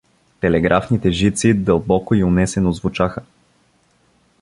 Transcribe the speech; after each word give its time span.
Телеграфните 0.41 1.11
жици 1.11 1.53
дълбоко 1.53 2.15
и 2.15 2.23
унесено 2.23 2.71
звучаха. 2.71 3.21